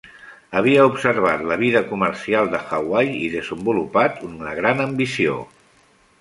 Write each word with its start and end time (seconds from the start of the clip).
Havia 0.59 0.85
observat 0.91 1.43
la 1.51 1.57
vida 1.63 1.83
comercial 1.91 2.49
de 2.55 2.61
Hawaii 2.77 3.13
i 3.27 3.29
desenvolupat 3.35 4.19
una 4.31 4.57
gran 4.63 4.83
ambició. 4.89 5.39